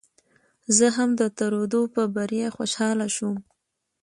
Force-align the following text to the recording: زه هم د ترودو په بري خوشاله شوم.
زه 0.77 0.87
هم 0.95 1.09
د 1.19 1.21
ترودو 1.37 1.81
په 1.95 2.03
بري 2.15 2.41
خوشاله 2.55 3.07
شوم. 3.15 3.37